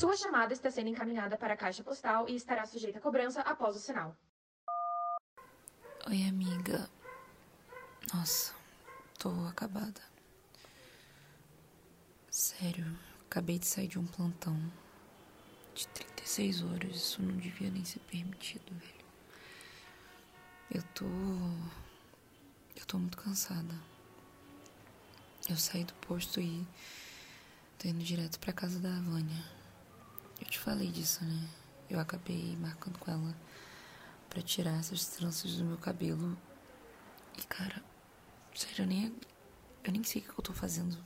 Sua 0.00 0.16
chamada 0.16 0.54
está 0.54 0.70
sendo 0.70 0.88
encaminhada 0.88 1.36
para 1.36 1.52
a 1.52 1.56
caixa 1.58 1.84
postal 1.84 2.26
e 2.26 2.34
estará 2.34 2.64
sujeita 2.64 2.96
a 2.96 3.02
cobrança 3.02 3.42
após 3.42 3.76
o 3.76 3.78
sinal. 3.78 4.16
Oi, 6.08 6.26
amiga. 6.26 6.88
Nossa, 8.14 8.54
tô 9.18 9.28
acabada. 9.46 10.00
Sério, 12.30 12.98
acabei 13.26 13.58
de 13.58 13.66
sair 13.66 13.88
de 13.88 13.98
um 13.98 14.06
plantão 14.06 14.58
de 15.74 15.86
36 15.88 16.62
horas. 16.62 16.96
Isso 16.96 17.22
não 17.22 17.36
devia 17.36 17.70
nem 17.70 17.84
ser 17.84 17.98
permitido, 17.98 18.72
velho. 18.72 19.04
Eu 20.70 20.82
tô. 20.94 21.04
Eu 22.74 22.86
tô 22.86 22.98
muito 22.98 23.18
cansada. 23.18 23.74
Eu 25.46 25.56
saí 25.58 25.84
do 25.84 25.92
posto 25.96 26.40
e 26.40 26.66
tô 27.78 27.86
indo 27.86 28.02
direto 28.02 28.40
pra 28.40 28.50
casa 28.50 28.78
da 28.78 28.98
Vânia. 29.02 29.59
Te 30.50 30.58
falei 30.58 30.88
disso, 30.88 31.24
né? 31.24 31.48
Eu 31.88 32.00
acabei 32.00 32.56
marcando 32.56 32.98
com 32.98 33.08
ela 33.08 33.36
pra 34.28 34.42
tirar 34.42 34.80
essas 34.80 35.06
tranças 35.06 35.54
do 35.56 35.64
meu 35.64 35.78
cabelo. 35.78 36.36
E 37.38 37.42
cara, 37.44 37.80
sério, 38.52 38.82
eu 38.82 38.86
nem, 38.88 39.14
eu 39.84 39.92
nem 39.92 40.02
sei 40.02 40.20
o 40.20 40.24
que 40.24 40.30
eu 40.40 40.42
tô 40.42 40.52
fazendo. 40.52 40.96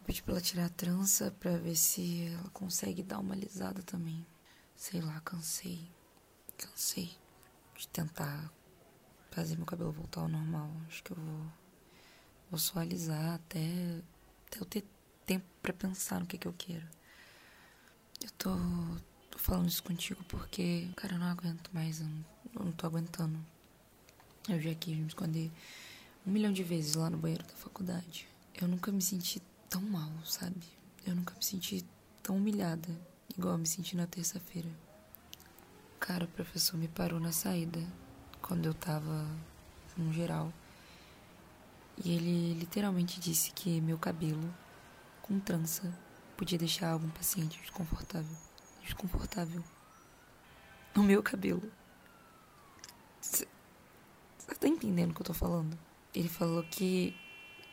Eu 0.00 0.04
pedi 0.04 0.24
pra 0.24 0.32
ela 0.32 0.40
tirar 0.40 0.64
a 0.66 0.70
trança 0.70 1.30
pra 1.38 1.56
ver 1.56 1.76
se 1.76 2.26
ela 2.26 2.50
consegue 2.50 3.00
dar 3.00 3.20
uma 3.20 3.32
alisada 3.32 3.80
também. 3.84 4.26
Sei 4.74 5.00
lá, 5.00 5.20
cansei. 5.20 5.88
Cansei 6.58 7.16
de 7.76 7.86
tentar 7.88 8.50
fazer 9.30 9.56
meu 9.56 9.66
cabelo 9.66 9.92
voltar 9.92 10.22
ao 10.22 10.28
normal. 10.28 10.68
Acho 10.88 11.00
que 11.04 11.12
eu 11.12 11.16
vou, 11.16 11.46
vou 12.50 12.58
só 12.58 12.80
alisar 12.80 13.36
até, 13.36 14.02
até 14.48 14.58
eu 14.60 14.64
ter 14.64 14.84
tempo 15.24 15.46
para 15.62 15.72
pensar 15.72 16.18
no 16.18 16.26
que, 16.26 16.36
que 16.36 16.48
eu 16.48 16.54
quero. 16.58 17.03
Tô, 18.44 18.50
tô 19.30 19.38
falando 19.38 19.70
isso 19.70 19.82
contigo 19.82 20.22
porque, 20.24 20.90
cara, 20.96 21.14
eu 21.14 21.18
não 21.18 21.28
aguento 21.28 21.70
mais. 21.72 22.02
Eu 22.02 22.06
não, 22.06 22.24
eu 22.56 22.64
não 22.66 22.72
tô 22.72 22.86
aguentando. 22.86 23.38
Eu 24.46 24.60
já 24.60 24.74
quis 24.74 24.94
me 24.94 25.06
esconder 25.06 25.50
um 26.26 26.30
milhão 26.30 26.52
de 26.52 26.62
vezes 26.62 26.94
lá 26.94 27.08
no 27.08 27.16
banheiro 27.16 27.42
da 27.42 27.54
faculdade. 27.54 28.28
Eu 28.54 28.68
nunca 28.68 28.92
me 28.92 29.00
senti 29.00 29.40
tão 29.70 29.80
mal, 29.80 30.12
sabe? 30.26 30.62
Eu 31.06 31.14
nunca 31.14 31.34
me 31.34 31.42
senti 31.42 31.86
tão 32.22 32.36
humilhada, 32.36 32.86
igual 33.34 33.54
eu 33.54 33.58
me 33.58 33.66
senti 33.66 33.96
na 33.96 34.06
terça-feira. 34.06 34.68
Cara, 35.98 36.26
o 36.26 36.28
professor 36.28 36.76
me 36.76 36.88
parou 36.88 37.18
na 37.18 37.32
saída 37.32 37.80
quando 38.42 38.66
eu 38.66 38.74
tava 38.74 39.26
no 39.96 40.12
geral. 40.12 40.52
E 42.04 42.12
ele 42.12 42.52
literalmente 42.52 43.18
disse 43.18 43.52
que 43.52 43.80
meu 43.80 43.96
cabelo 43.96 44.54
com 45.22 45.40
trança 45.40 46.03
podia 46.36 46.58
deixar 46.58 46.90
algum 46.90 47.08
paciente 47.10 47.60
desconfortável. 47.60 48.36
Desconfortável. 48.82 49.62
O 50.96 51.00
meu 51.00 51.22
cabelo. 51.22 51.70
Você 53.20 53.46
tá 54.60 54.68
entendendo 54.68 55.10
o 55.10 55.14
que 55.14 55.22
eu 55.22 55.26
tô 55.26 55.34
falando? 55.34 55.78
Ele 56.14 56.28
falou 56.28 56.62
que 56.64 57.16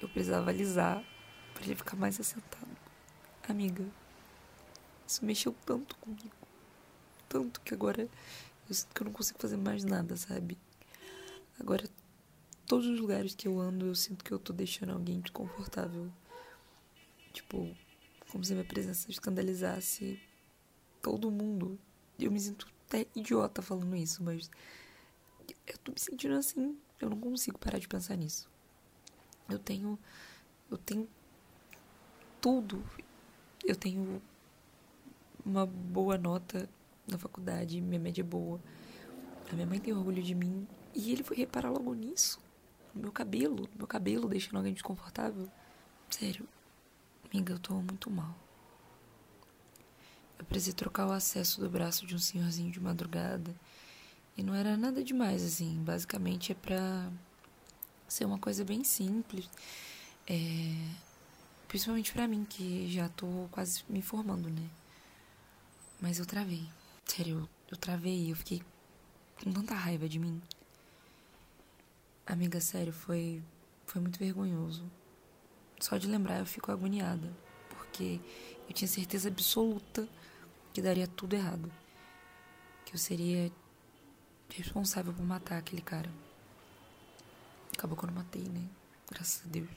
eu 0.00 0.08
precisava 0.08 0.50
alisar 0.50 1.04
para 1.54 1.64
ele 1.64 1.74
ficar 1.74 1.96
mais 1.96 2.18
assentado. 2.18 2.76
Amiga, 3.48 3.84
isso 5.06 5.24
mexeu 5.24 5.54
tanto 5.66 5.96
comigo 5.96 6.40
tanto 7.30 7.60
que 7.60 7.72
agora 7.72 8.08
eu 8.68 8.74
sinto 8.74 8.92
que 8.92 9.00
eu 9.00 9.04
não 9.04 9.12
consigo 9.12 9.38
fazer 9.38 9.56
mais 9.56 9.84
nada, 9.84 10.16
sabe? 10.16 10.58
Agora, 11.58 11.88
todos 12.66 12.86
os 12.86 12.98
lugares 12.98 13.34
que 13.36 13.46
eu 13.46 13.58
ando, 13.58 13.86
eu 13.86 13.94
sinto 13.94 14.24
que 14.24 14.32
eu 14.32 14.38
tô 14.38 14.52
deixando 14.52 14.92
alguém 14.92 15.20
desconfortável. 15.20 16.10
Tipo, 17.32 17.74
como 18.30 18.44
se 18.44 18.52
a 18.52 18.56
minha 18.56 18.66
presença 18.66 19.10
escandalizasse 19.10 20.20
todo 21.02 21.30
mundo. 21.30 21.78
Eu 22.18 22.30
me 22.30 22.40
sinto 22.40 22.66
até 22.86 23.06
idiota 23.14 23.62
falando 23.62 23.94
isso, 23.96 24.22
mas 24.22 24.50
eu 25.66 25.78
tô 25.78 25.92
me 25.92 25.98
sentindo 25.98 26.34
assim. 26.34 26.78
Eu 27.00 27.10
não 27.10 27.18
consigo 27.18 27.58
parar 27.58 27.78
de 27.78 27.88
pensar 27.88 28.16
nisso. 28.16 28.48
Eu 29.48 29.58
tenho. 29.58 29.98
Eu 30.70 30.78
tenho 30.78 31.08
tudo. 32.40 32.84
Eu 33.64 33.74
tenho 33.74 34.22
uma 35.44 35.66
boa 35.66 36.16
nota 36.16 36.68
na 37.06 37.18
faculdade, 37.18 37.80
minha 37.80 38.00
média 38.00 38.22
é 38.22 38.24
boa. 38.24 38.60
A 39.50 39.54
minha 39.54 39.66
mãe 39.66 39.80
tem 39.80 39.92
orgulho 39.92 40.22
de 40.22 40.34
mim. 40.34 40.66
E 40.94 41.12
ele 41.12 41.22
foi 41.22 41.36
reparar 41.36 41.70
logo 41.70 41.92
nisso. 41.94 42.40
No 42.94 43.02
meu 43.02 43.12
cabelo, 43.12 43.68
no 43.72 43.78
meu 43.78 43.86
cabelo 43.86 44.28
deixando 44.28 44.56
alguém 44.56 44.72
desconfortável. 44.72 45.48
Sério, 46.08 46.46
amiga, 47.32 47.54
eu 47.54 47.58
tô 47.58 47.74
muito 47.74 48.10
mal. 48.10 48.34
Eu 50.38 50.44
precisei 50.44 50.74
trocar 50.74 51.06
o 51.06 51.12
acesso 51.12 51.60
do 51.60 51.70
braço 51.70 52.06
de 52.06 52.14
um 52.14 52.18
senhorzinho 52.18 52.72
de 52.72 52.80
madrugada. 52.80 53.54
E 54.36 54.42
não 54.42 54.54
era 54.54 54.76
nada 54.76 55.04
demais, 55.04 55.42
assim. 55.44 55.82
Basicamente 55.84 56.52
é 56.52 56.54
pra 56.54 57.10
ser 58.08 58.24
uma 58.24 58.38
coisa 58.38 58.64
bem 58.64 58.82
simples. 58.82 59.48
É... 60.26 60.74
Principalmente 61.68 62.12
pra 62.12 62.26
mim, 62.26 62.44
que 62.44 62.90
já 62.90 63.08
tô 63.10 63.48
quase 63.52 63.84
me 63.88 64.02
formando, 64.02 64.50
né? 64.50 64.68
Mas 66.00 66.18
eu 66.18 66.26
travei. 66.26 66.66
Sério, 67.04 67.40
eu, 67.40 67.48
eu 67.72 67.76
travei, 67.76 68.32
eu 68.32 68.36
fiquei 68.36 68.62
com 69.42 69.52
tanta 69.52 69.74
raiva 69.74 70.08
de 70.08 70.18
mim. 70.18 70.42
Amiga, 72.26 72.60
sério, 72.60 72.92
foi, 72.92 73.42
foi 73.86 74.00
muito 74.00 74.18
vergonhoso. 74.18 74.84
Só 75.80 75.96
de 75.96 76.06
lembrar 76.06 76.38
eu 76.38 76.46
fico 76.46 76.70
agoniada, 76.70 77.32
porque 77.70 78.20
eu 78.68 78.74
tinha 78.74 78.86
certeza 78.86 79.28
absoluta 79.28 80.06
que 80.72 80.82
daria 80.82 81.08
tudo 81.08 81.34
errado. 81.34 81.72
Que 82.84 82.94
eu 82.94 82.98
seria 82.98 83.50
responsável 84.50 85.12
por 85.12 85.24
matar 85.24 85.58
aquele 85.58 85.82
cara. 85.82 86.10
Acabou 87.72 87.96
que 87.96 88.04
eu 88.04 88.08
não 88.08 88.14
matei, 88.14 88.42
né? 88.42 88.68
Graças 89.10 89.44
a 89.46 89.48
Deus. 89.48 89.70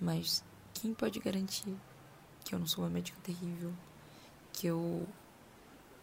Mas 0.00 0.42
quem 0.74 0.94
pode 0.94 1.20
garantir 1.20 1.76
que 2.44 2.54
eu 2.54 2.58
não 2.58 2.66
sou 2.66 2.82
uma 2.82 2.90
médica 2.90 3.20
terrível? 3.22 3.72
Que 4.52 4.66
eu 4.66 5.06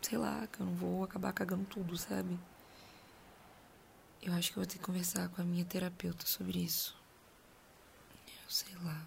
sei 0.01 0.17
lá, 0.17 0.47
que 0.47 0.59
eu 0.59 0.66
não 0.66 0.75
vou 0.75 1.03
acabar 1.03 1.33
cagando 1.33 1.66
tudo, 1.66 1.97
sabe? 1.97 2.39
Eu 4.22 4.33
acho 4.33 4.51
que 4.51 4.57
eu 4.57 4.63
vou 4.63 4.67
ter 4.67 4.77
que 4.77 4.83
conversar 4.85 5.27
com 5.29 5.41
a 5.41 5.45
minha 5.45 5.66
terapeuta 5.66 6.25
sobre 6.25 6.59
isso. 6.59 6.95
Sei 8.47 8.73
lá. 8.83 9.05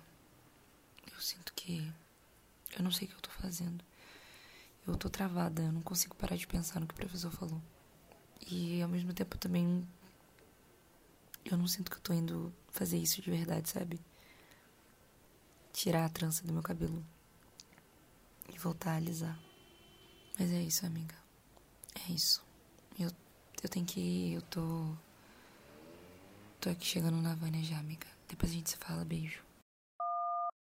Eu 1.12 1.20
sinto 1.20 1.52
que. 1.54 1.92
Eu 2.76 2.82
não 2.84 2.90
sei 2.92 3.06
o 3.06 3.10
que 3.10 3.16
eu 3.16 3.20
tô 3.20 3.30
fazendo. 3.30 3.82
Eu 4.86 4.96
tô 4.96 5.08
travada, 5.08 5.62
eu 5.62 5.72
não 5.72 5.82
consigo 5.82 6.14
parar 6.14 6.36
de 6.36 6.46
pensar 6.46 6.80
no 6.80 6.86
que 6.86 6.94
o 6.94 6.96
professor 6.96 7.30
falou. 7.30 7.60
E 8.50 8.82
ao 8.82 8.88
mesmo 8.88 9.12
tempo 9.12 9.38
também. 9.38 9.86
Eu 11.44 11.56
não 11.56 11.66
sinto 11.66 11.90
que 11.90 11.96
eu 11.96 12.00
tô 12.02 12.12
indo 12.12 12.52
fazer 12.68 12.98
isso 12.98 13.22
de 13.22 13.30
verdade, 13.30 13.68
sabe? 13.68 13.98
Tirar 15.72 16.04
a 16.04 16.08
trança 16.10 16.46
do 16.46 16.52
meu 16.52 16.62
cabelo. 16.62 17.04
E 18.52 18.58
voltar 18.58 18.92
a 18.92 18.96
alisar. 18.96 19.38
Mas 20.38 20.50
é 20.52 20.60
isso, 20.62 20.84
amiga. 20.84 21.14
É 22.08 22.12
isso. 22.12 22.44
Eu, 22.98 23.10
eu 23.62 23.68
tenho 23.68 23.86
que 23.86 24.00
ir, 24.00 24.34
eu 24.34 24.42
tô. 24.42 24.94
Tô 26.60 26.68
aqui 26.68 26.84
chegando 26.84 27.16
na 27.22 27.34
Vânia 27.34 27.62
já, 27.64 27.78
amiga. 27.78 28.06
Depois 28.30 28.52
a 28.52 28.54
gente 28.54 28.70
se 28.70 28.76
fala, 28.76 29.04
beijo. 29.04 29.44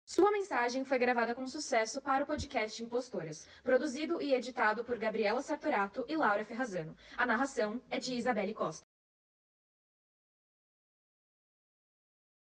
Sua 0.05 0.31
mensagem 0.31 0.85
foi 0.85 0.99
gravada 0.99 1.35
com 1.35 1.47
sucesso 1.47 2.03
para 2.03 2.23
o 2.23 2.27
podcast 2.27 2.83
Impostoras, 2.83 3.49
produzido 3.65 4.21
e 4.21 4.35
editado 4.35 4.85
por 4.85 4.99
Gabriela 4.99 5.41
Sartorato 5.41 6.05
e 6.07 6.17
Laura 6.17 6.45
Ferrazano. 6.45 6.95
A 7.17 7.25
narração 7.25 7.81
é 7.91 7.99
de 7.99 8.15
Isabelle 8.15 8.53
Costa. 8.53 8.87